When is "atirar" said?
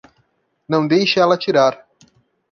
1.35-1.87